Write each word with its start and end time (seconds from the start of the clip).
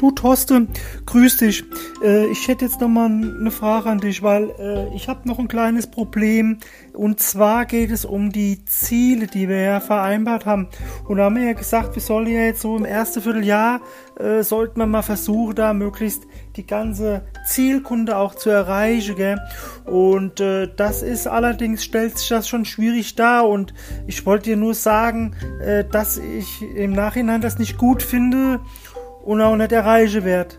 Du 0.00 0.10
Thorsten, 0.12 0.68
grüß 1.04 1.36
dich. 1.36 1.62
Äh, 2.02 2.24
ich 2.28 2.48
hätte 2.48 2.64
jetzt 2.64 2.80
noch 2.80 2.88
mal 2.88 3.04
eine 3.04 3.50
Frage 3.50 3.90
an 3.90 3.98
dich, 3.98 4.22
weil 4.22 4.48
äh, 4.58 4.96
ich 4.96 5.08
habe 5.10 5.28
noch 5.28 5.38
ein 5.38 5.46
kleines 5.46 5.88
Problem. 5.88 6.56
Und 6.94 7.20
zwar 7.20 7.66
geht 7.66 7.90
es 7.90 8.06
um 8.06 8.32
die 8.32 8.64
Ziele, 8.64 9.26
die 9.26 9.46
wir 9.46 9.60
ja 9.60 9.78
vereinbart 9.78 10.46
haben. 10.46 10.68
Und 11.06 11.18
da 11.18 11.24
haben 11.24 11.36
wir 11.36 11.44
ja 11.44 11.52
gesagt, 11.52 11.96
wir 11.96 12.00
sollen 12.00 12.28
ja 12.28 12.40
jetzt 12.44 12.62
so 12.62 12.78
im 12.78 12.86
ersten 12.86 13.20
Vierteljahr, 13.20 13.82
äh, 14.18 14.42
sollten 14.42 14.80
wir 14.80 14.86
mal 14.86 15.02
versuchen, 15.02 15.54
da 15.54 15.74
möglichst 15.74 16.22
die 16.56 16.66
ganze 16.66 17.20
Zielkunde 17.44 18.16
auch 18.16 18.34
zu 18.34 18.48
erreichen. 18.48 19.16
Gell? 19.16 19.38
Und 19.84 20.40
äh, 20.40 20.70
das 20.74 21.02
ist 21.02 21.26
allerdings, 21.26 21.84
stellt 21.84 22.16
sich 22.16 22.30
das 22.30 22.48
schon 22.48 22.64
schwierig 22.64 23.16
dar. 23.16 23.46
Und 23.46 23.74
ich 24.06 24.24
wollte 24.24 24.48
dir 24.48 24.56
nur 24.56 24.72
sagen, 24.72 25.34
äh, 25.62 25.84
dass 25.84 26.16
ich 26.16 26.62
im 26.74 26.94
Nachhinein 26.94 27.42
das 27.42 27.58
nicht 27.58 27.76
gut 27.76 28.02
finde 28.02 28.60
und 29.30 29.40
auch 29.40 29.54
nicht 29.54 29.70
erreichen 29.70 30.24
werde. 30.24 30.56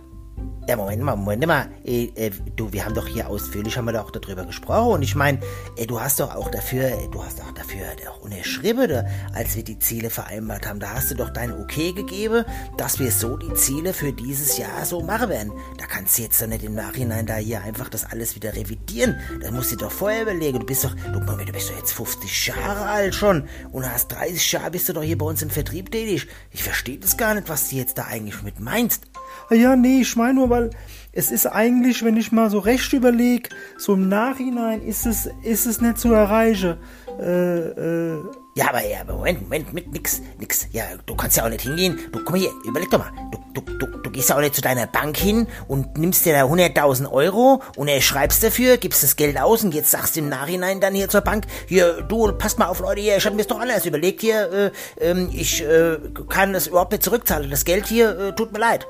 Ja, 0.67 0.75
Moment 0.75 1.01
mal, 1.01 1.15
Moment 1.15 1.47
mal. 1.47 1.69
Äh, 1.83 2.11
äh, 2.15 2.31
du, 2.55 2.71
wir 2.71 2.85
haben 2.85 2.93
doch 2.93 3.07
hier 3.07 3.27
ausführlich 3.27 3.77
haben 3.77 3.85
wir 3.85 3.93
doch 3.93 4.11
darüber 4.11 4.45
gesprochen. 4.45 4.93
Und 4.93 5.01
ich 5.01 5.15
meine, 5.15 5.39
äh, 5.75 5.87
du 5.87 5.99
hast 5.99 6.19
doch 6.19 6.35
auch 6.35 6.51
dafür, 6.51 6.85
äh, 6.85 7.07
du 7.11 7.23
hast 7.23 7.41
auch 7.41 7.51
dafür 7.51 7.87
auch 8.09 8.21
unterschrieben, 8.21 8.87
da, 8.87 9.05
als 9.33 9.55
wir 9.55 9.63
die 9.63 9.79
Ziele 9.79 10.11
vereinbart 10.11 10.67
haben. 10.67 10.79
Da 10.79 10.93
hast 10.93 11.09
du 11.09 11.15
doch 11.15 11.29
dein 11.29 11.51
Okay 11.51 11.93
gegeben, 11.93 12.45
dass 12.77 12.99
wir 12.99 13.11
so 13.11 13.37
die 13.37 13.53
Ziele 13.55 13.91
für 13.91 14.13
dieses 14.13 14.59
Jahr 14.59 14.85
so 14.85 15.01
machen 15.01 15.29
werden. 15.29 15.51
Da 15.79 15.87
kannst 15.87 16.17
du 16.17 16.21
jetzt 16.21 16.39
doch 16.39 16.47
nicht 16.47 16.63
im 16.63 16.75
Nachhinein 16.75 17.25
da 17.25 17.35
hier 17.37 17.63
einfach 17.63 17.89
das 17.89 18.05
alles 18.05 18.35
wieder 18.35 18.55
revidieren. 18.55 19.19
Das 19.41 19.49
musst 19.49 19.71
du 19.71 19.77
doch 19.77 19.91
vorher 19.91 20.21
überlegen. 20.21 20.59
Du 20.59 20.65
bist 20.67 20.83
doch, 20.83 20.93
du, 20.93 21.19
du 21.19 21.51
bist 21.51 21.71
doch 21.71 21.77
jetzt 21.77 21.93
50 21.93 22.47
Jahre 22.47 22.85
alt 22.85 23.15
schon 23.15 23.47
und 23.71 23.91
hast 23.91 24.11
30 24.11 24.51
Jahre 24.51 24.71
bist 24.71 24.87
du 24.89 24.93
doch 24.93 25.03
hier 25.03 25.17
bei 25.17 25.25
uns 25.25 25.41
im 25.41 25.49
Vertrieb 25.49 25.91
tätig. 25.91 26.27
Ich 26.51 26.63
verstehe 26.63 26.99
das 26.99 27.17
gar 27.17 27.33
nicht, 27.33 27.49
was 27.49 27.69
du 27.69 27.77
jetzt 27.77 27.97
da 27.97 28.05
eigentlich 28.05 28.43
mit 28.43 28.59
meinst. 28.59 29.07
Ah 29.49 29.55
ja, 29.55 29.75
nee, 29.75 30.01
ich 30.01 30.15
meine 30.15 30.35
nur, 30.35 30.49
weil 30.49 30.69
es 31.13 31.31
ist 31.31 31.45
eigentlich, 31.45 32.03
wenn 32.05 32.15
ich 32.15 32.31
mal 32.31 32.49
so 32.49 32.59
recht 32.59 32.93
überlege, 32.93 33.49
so 33.77 33.93
im 33.95 34.07
Nachhinein 34.07 34.81
ist 34.81 35.05
es, 35.05 35.29
ist 35.43 35.65
es 35.65 35.81
nicht 35.81 35.99
zu 35.99 36.13
erreichen. 36.13 36.77
Äh, 37.19 38.13
äh, 38.13 38.23
Ja, 38.55 38.69
aber, 38.69 38.85
ja, 38.85 39.01
aber 39.01 39.13
Moment, 39.15 39.41
Moment, 39.43 39.73
mit 39.73 39.91
nix, 39.91 40.21
nix. 40.39 40.67
Ja, 40.71 40.83
du 41.05 41.15
kannst 41.15 41.35
ja 41.37 41.45
auch 41.45 41.49
nicht 41.49 41.61
hingehen. 41.61 41.99
Du, 42.11 42.23
komm 42.23 42.35
hier, 42.35 42.49
überleg 42.65 42.89
doch 42.89 42.99
mal. 42.99 43.11
Du, 43.53 43.61
du, 43.61 43.77
du, 43.77 43.85
du 43.97 44.09
gehst 44.09 44.29
ja 44.29 44.37
auch 44.37 44.39
nicht 44.39 44.55
zu 44.55 44.61
deiner 44.61 44.87
Bank 44.87 45.17
hin 45.17 45.47
und 45.67 45.97
nimmst 45.97 46.25
dir 46.25 46.33
da 46.33 46.43
100.000 46.45 47.11
Euro 47.11 47.61
und 47.75 47.89
er 47.89 47.99
schreibst 48.01 48.41
dafür, 48.43 48.77
gibst 48.77 49.03
das 49.03 49.17
Geld 49.17 49.37
aus 49.37 49.63
und 49.65 49.73
jetzt 49.73 49.91
sagst 49.91 50.15
du 50.15 50.21
im 50.21 50.29
Nachhinein 50.29 50.79
dann 50.79 50.93
hier 50.95 51.09
zur 51.09 51.21
Bank, 51.21 51.45
hier, 51.67 52.01
du, 52.01 52.31
passt 52.31 52.57
mal 52.57 52.67
auf, 52.67 52.79
Leute, 52.79 53.01
hier, 53.01 53.17
ich 53.17 53.25
hab 53.25 53.33
mir 53.33 53.39
das 53.39 53.47
doch 53.47 53.59
alles 53.59 53.85
überlegt 53.85 54.21
hier, 54.21 54.51
äh, 54.51 54.71
ähm, 55.01 55.29
ich 55.33 55.61
äh, 55.61 55.97
kann 56.29 56.53
das 56.53 56.67
überhaupt 56.67 56.93
nicht 56.93 57.03
zurückzahlen. 57.03 57.49
Das 57.49 57.65
Geld 57.65 57.87
hier, 57.87 58.17
äh, 58.17 58.35
tut 58.35 58.53
mir 58.53 58.59
leid. 58.59 58.87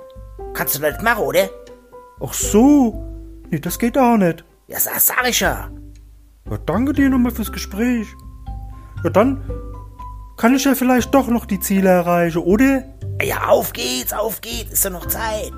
Kannst 0.54 0.76
du 0.76 0.80
das 0.80 0.92
nicht 0.92 1.04
machen, 1.04 1.24
oder? 1.24 1.50
ach 2.24 2.34
so. 2.34 3.04
Nee, 3.50 3.60
das 3.60 3.80
geht 3.80 3.98
auch 3.98 4.18
nicht. 4.18 4.44
Ja, 4.68 4.80
sag, 4.80 5.00
sag 5.00 5.28
ich 5.28 5.40
ja. 5.40 5.70
Ja, 6.50 6.58
danke 6.66 6.94
dir 6.94 7.10
nochmal 7.10 7.32
fürs 7.32 7.52
Gespräch. 7.52 8.08
Ja, 9.04 9.10
dann 9.10 9.44
kann 10.38 10.56
ich 10.56 10.64
ja 10.64 10.76
vielleicht 10.76 11.14
doch 11.14 11.28
noch 11.28 11.46
die 11.46 11.60
Ziele 11.60 11.90
erreichen, 11.90 12.40
oder? 12.40 12.84
Ja, 13.22 13.48
auf 13.48 13.74
geht's, 13.74 14.14
auf 14.14 14.42
geht's, 14.42 14.72
ist 14.72 14.86
doch 14.86 14.92
noch 14.92 15.08
Zeit. 15.08 15.54